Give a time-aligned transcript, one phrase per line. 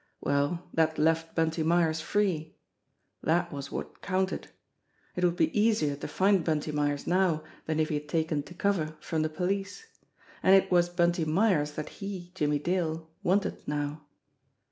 [0.19, 2.55] Well, that left Bunty Myers free!
[3.21, 4.47] That was what counted.
[5.15, 8.55] It would be easier to find Bunty Myers now than if he had taken to
[8.55, 9.85] cover from the police.
[10.41, 14.03] And it was Bunty Myers that he, Jimmie Dale, wanted now